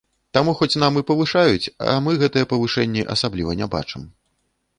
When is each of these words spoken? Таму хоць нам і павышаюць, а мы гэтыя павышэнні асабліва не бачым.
Таму 0.35 0.53
хоць 0.61 0.77
нам 0.83 0.95
і 1.01 1.03
павышаюць, 1.11 1.71
а 1.91 1.93
мы 2.07 2.17
гэтыя 2.23 2.49
павышэнні 2.55 3.05
асабліва 3.19 3.51
не 3.61 3.73
бачым. 3.77 4.11